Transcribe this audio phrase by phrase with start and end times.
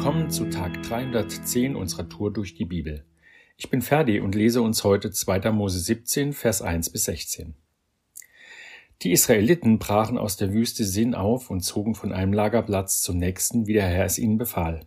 [0.00, 3.04] Willkommen zu Tag 310 unserer Tour durch die Bibel.
[3.58, 5.52] Ich bin Ferdi und lese uns heute 2.
[5.52, 7.52] Mose 17, Vers 1 bis 16.
[9.02, 13.66] Die Israeliten brachen aus der Wüste Sin auf und zogen von einem Lagerplatz zum nächsten,
[13.66, 14.86] wie der Herr es ihnen befahl.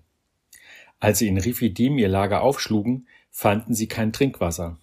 [0.99, 4.79] Als sie in Rifidim ihr Lager aufschlugen, fanden sie kein Trinkwasser.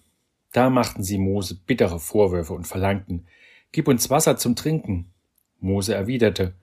[0.53, 3.27] Da machten sie Mose bittere Vorwürfe und verlangten,
[3.73, 5.11] Gib uns Wasser zum Trinken.
[5.59, 6.55] Mose erwiderte,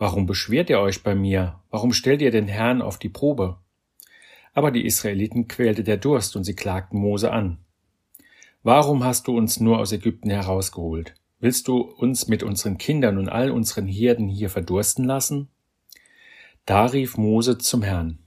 [0.00, 1.60] Warum beschwert ihr euch bei mir?
[1.68, 3.58] Warum stellt ihr den Herrn auf die Probe?
[4.54, 7.58] Aber die Israeliten quälte der Durst und sie klagten Mose an.
[8.62, 11.14] Warum hast du uns nur aus Ägypten herausgeholt?
[11.38, 15.48] Willst du uns mit unseren Kindern und all unseren Herden hier verdursten lassen?
[16.64, 18.20] Da rief Mose zum Herrn.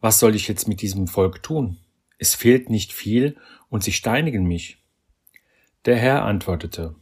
[0.00, 1.76] Was soll ich jetzt mit diesem Volk tun?
[2.16, 3.36] Es fehlt nicht viel
[3.68, 4.82] und sie steinigen mich.
[5.84, 6.94] Der Herr antwortete,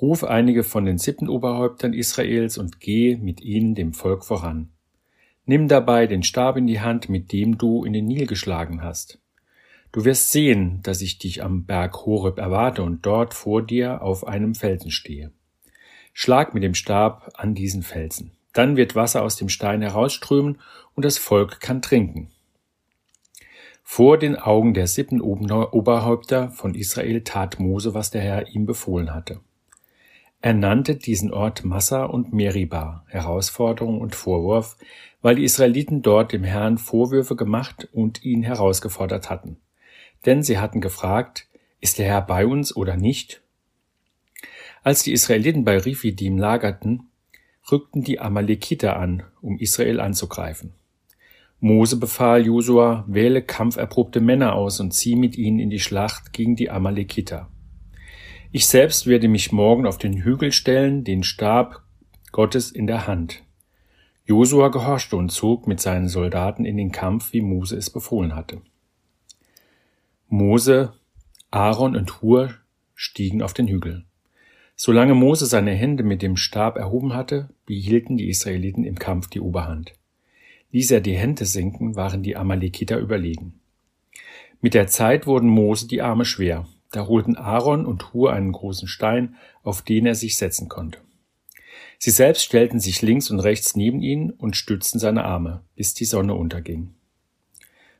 [0.00, 4.70] Ruf einige von den Sippenoberhäuptern Israels und geh mit ihnen dem Volk voran.
[5.44, 9.18] Nimm dabei den Stab in die Hand, mit dem du in den Nil geschlagen hast.
[9.90, 14.26] Du wirst sehen, dass ich dich am Berg Horeb erwarte und dort vor dir auf
[14.26, 15.32] einem Felsen stehe.
[16.12, 18.32] Schlag mit dem Stab an diesen Felsen.
[18.52, 20.58] Dann wird Wasser aus dem Stein herausströmen
[20.94, 22.30] und das Volk kann trinken.
[23.82, 29.40] Vor den Augen der Sippenoberhäupter von Israel tat Mose, was der Herr ihm befohlen hatte.
[30.40, 34.76] Er nannte diesen Ort Massa und Meribah, Herausforderung und Vorwurf,
[35.20, 39.56] weil die Israeliten dort dem Herrn Vorwürfe gemacht und ihn herausgefordert hatten.
[40.26, 41.48] Denn sie hatten gefragt,
[41.80, 43.40] ist der Herr bei uns oder nicht?
[44.84, 47.08] Als die Israeliten bei Rifidim lagerten,
[47.70, 50.72] rückten die Amalekiter an, um Israel anzugreifen.
[51.60, 56.54] Mose befahl Josua, wähle kampferprobte Männer aus und zieh mit ihnen in die Schlacht gegen
[56.54, 57.48] die Amalekiter.
[58.50, 61.82] Ich selbst werde mich morgen auf den Hügel stellen, den Stab
[62.32, 63.42] Gottes in der Hand.
[64.24, 68.62] Josua gehorchte und zog mit seinen Soldaten in den Kampf, wie Mose es befohlen hatte.
[70.28, 70.94] Mose,
[71.50, 72.54] Aaron und Hur
[72.94, 74.06] stiegen auf den Hügel.
[74.76, 79.40] Solange Mose seine Hände mit dem Stab erhoben hatte, behielten die Israeliten im Kampf die
[79.40, 79.92] Oberhand.
[80.72, 83.60] Ließ er die Hände sinken, waren die Amalekiter überlegen.
[84.62, 88.88] Mit der Zeit wurden Mose die Arme schwer, da holten Aaron und Hur einen großen
[88.88, 91.00] Stein, auf den er sich setzen konnte.
[91.98, 96.04] Sie selbst stellten sich links und rechts neben ihn und stützten seine Arme, bis die
[96.04, 96.94] Sonne unterging.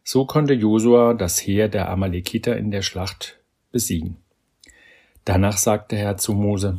[0.04, 3.38] So konnte Josua das Heer der Amalekiter in der Schlacht
[3.72, 4.16] besiegen.
[5.24, 6.78] Danach sagte Herr zu Mose,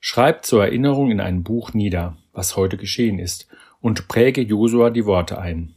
[0.00, 3.48] Schreibt zur Erinnerung in ein Buch nieder, was heute geschehen ist,
[3.80, 5.74] und präge Josua die Worte ein.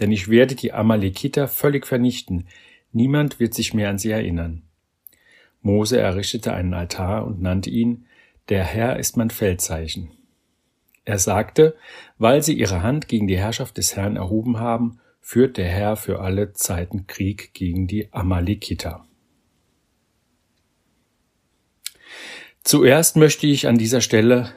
[0.00, 2.46] Denn ich werde die Amalekiter völlig vernichten,
[2.94, 4.62] Niemand wird sich mehr an sie erinnern.
[5.62, 8.06] Mose errichtete einen Altar und nannte ihn
[8.48, 10.12] Der Herr ist mein Feldzeichen.
[11.04, 11.76] Er sagte,
[12.18, 16.20] weil sie ihre Hand gegen die Herrschaft des Herrn erhoben haben, führt der Herr für
[16.20, 19.04] alle Zeiten Krieg gegen die Amalekiter.
[22.62, 24.52] Zuerst möchte ich an dieser Stelle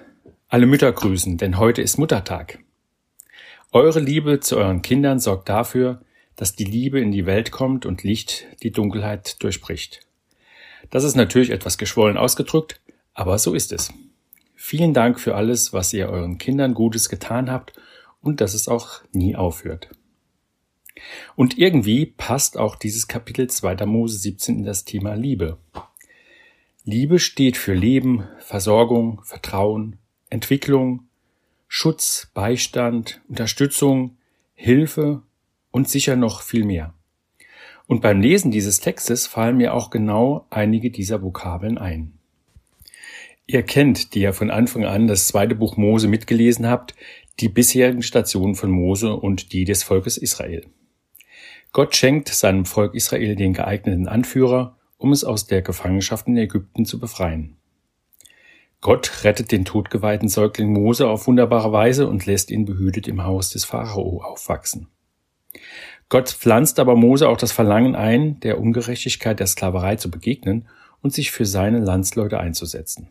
[0.47, 2.59] alle Mütter grüßen, denn heute ist Muttertag.
[3.71, 6.01] Eure Liebe zu euren Kindern sorgt dafür,
[6.37, 10.01] dass die Liebe in die Welt kommt und Licht die Dunkelheit durchbricht.
[10.89, 12.79] Das ist natürlich etwas geschwollen ausgedrückt,
[13.13, 13.91] aber so ist es.
[14.55, 17.73] Vielen Dank für alles, was ihr euren Kindern Gutes getan habt
[18.21, 19.89] und dass es auch nie aufhört.
[21.35, 23.85] Und irgendwie passt auch dieses Kapitel 2.
[23.85, 25.57] Mose 17 in das Thema Liebe.
[26.85, 29.97] Liebe steht für Leben, Versorgung, Vertrauen,
[30.29, 31.07] Entwicklung,
[31.67, 34.17] Schutz, Beistand, Unterstützung,
[34.55, 35.21] Hilfe
[35.77, 36.95] und sicher noch viel mehr.
[37.85, 42.17] Und beim Lesen dieses Textes fallen mir auch genau einige dieser Vokabeln ein.
[43.45, 46.95] Ihr kennt, die ja von Anfang an das zweite Buch Mose mitgelesen habt,
[47.39, 50.65] die bisherigen Stationen von Mose und die des Volkes Israel.
[51.71, 56.85] Gott schenkt seinem Volk Israel den geeigneten Anführer, um es aus der Gefangenschaft in Ägypten
[56.85, 57.55] zu befreien.
[58.81, 63.51] Gott rettet den todgeweihten Säugling Mose auf wunderbare Weise und lässt ihn behütet im Haus
[63.51, 64.87] des Pharao aufwachsen.
[66.09, 70.67] Gott pflanzt aber Mose auch das Verlangen ein, der Ungerechtigkeit der Sklaverei zu begegnen
[71.01, 73.09] und sich für seine Landsleute einzusetzen.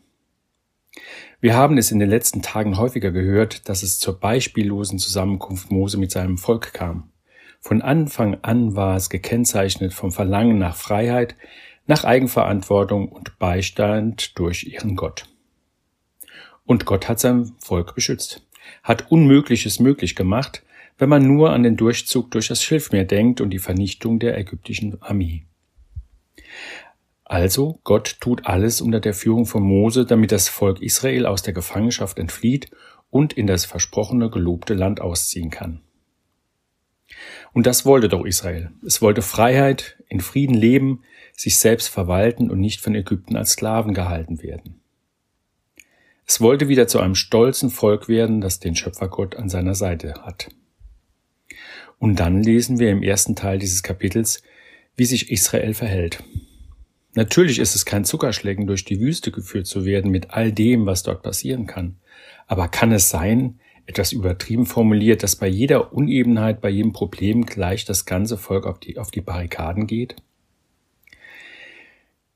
[1.39, 5.97] Wir haben es in den letzten Tagen häufiger gehört, dass es zur beispiellosen Zusammenkunft Mose
[5.97, 7.11] mit seinem Volk kam.
[7.59, 11.35] Von Anfang an war es gekennzeichnet vom Verlangen nach Freiheit,
[11.85, 15.25] nach Eigenverantwortung und Beistand durch ihren Gott.
[16.65, 18.45] Und Gott hat sein Volk beschützt,
[18.83, 20.63] hat Unmögliches möglich gemacht,
[20.97, 25.01] wenn man nur an den Durchzug durch das Schilfmeer denkt und die Vernichtung der ägyptischen
[25.01, 25.45] Armee.
[27.23, 31.53] Also, Gott tut alles unter der Führung von Mose, damit das Volk Israel aus der
[31.53, 32.71] Gefangenschaft entflieht
[33.09, 35.81] und in das versprochene gelobte Land ausziehen kann.
[37.53, 38.71] Und das wollte doch Israel.
[38.85, 41.03] Es wollte Freiheit, in Frieden leben,
[41.35, 44.81] sich selbst verwalten und nicht von Ägypten als Sklaven gehalten werden.
[46.25, 50.49] Es wollte wieder zu einem stolzen Volk werden, das den Schöpfergott an seiner Seite hat.
[51.99, 54.41] Und dann lesen wir im ersten Teil dieses Kapitels,
[54.95, 56.23] wie sich Israel verhält.
[57.15, 61.03] Natürlich ist es kein Zuckerschlecken, durch die Wüste geführt zu werden mit all dem, was
[61.03, 61.95] dort passieren kann.
[62.45, 67.85] Aber kann es sein, etwas übertrieben formuliert, dass bei jeder Unebenheit, bei jedem Problem gleich
[67.85, 70.15] das ganze Volk auf die, auf die Barrikaden geht?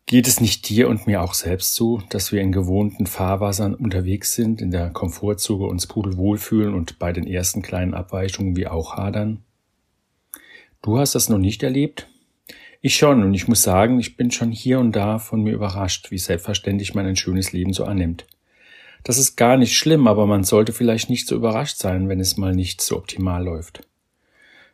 [0.07, 4.33] Geht es nicht dir und mir auch selbst so, dass wir in gewohnten Fahrwassern unterwegs
[4.33, 8.95] sind, in der Komfortzone uns pudelwohl fühlen und bei den ersten kleinen Abweichungen wie auch
[8.95, 9.43] hadern?
[10.81, 12.07] Du hast das noch nicht erlebt?
[12.81, 16.09] Ich schon, und ich muss sagen, ich bin schon hier und da von mir überrascht,
[16.09, 18.25] wie selbstverständlich man ein schönes Leben so annimmt.
[19.03, 22.37] Das ist gar nicht schlimm, aber man sollte vielleicht nicht so überrascht sein, wenn es
[22.37, 23.87] mal nicht so optimal läuft.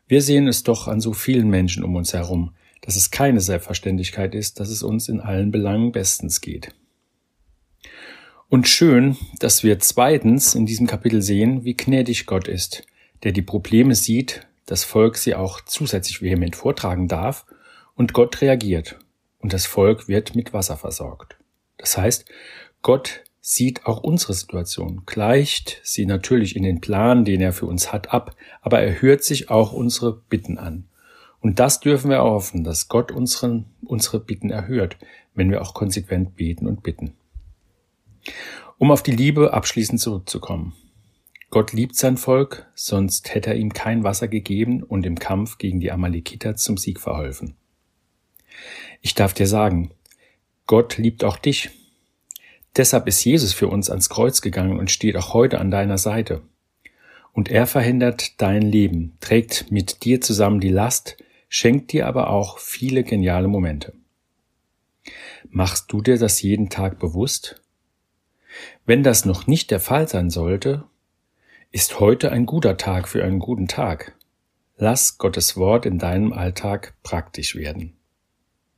[0.07, 4.33] Wir sehen es doch an so vielen Menschen um uns herum, dass es keine Selbstverständlichkeit
[4.33, 6.73] ist, dass es uns in allen Belangen bestens geht.
[8.47, 12.83] Und schön, dass wir zweitens in diesem Kapitel sehen, wie gnädig Gott ist,
[13.23, 17.45] der die Probleme sieht, das Volk sie auch zusätzlich vehement vortragen darf,
[17.95, 18.99] und Gott reagiert,
[19.39, 21.37] und das Volk wird mit Wasser versorgt.
[21.77, 22.25] Das heißt,
[22.83, 27.91] Gott sieht auch unsere Situation, gleicht sie natürlich in den Plan, den er für uns
[27.91, 30.85] hat, ab, aber er hört sich auch unsere Bitten an.
[31.39, 34.97] Und das dürfen wir hoffen, dass Gott unseren, unsere Bitten erhört,
[35.33, 37.13] wenn wir auch konsequent beten und bitten.
[38.77, 40.73] Um auf die Liebe abschließend zurückzukommen.
[41.49, 45.79] Gott liebt sein Volk, sonst hätte er ihm kein Wasser gegeben und im Kampf gegen
[45.79, 47.55] die Amalekiter zum Sieg verholfen.
[49.01, 49.91] Ich darf dir sagen,
[50.65, 51.71] Gott liebt auch dich
[52.77, 56.43] Deshalb ist Jesus für uns ans Kreuz gegangen und steht auch heute an deiner Seite.
[57.33, 61.17] Und er verhindert dein Leben, trägt mit dir zusammen die Last,
[61.49, 63.93] schenkt dir aber auch viele geniale Momente.
[65.49, 67.61] Machst du dir das jeden Tag bewusst?
[68.85, 70.83] Wenn das noch nicht der Fall sein sollte,
[71.71, 74.15] ist heute ein guter Tag für einen guten Tag.
[74.77, 77.96] Lass Gottes Wort in deinem Alltag praktisch werden.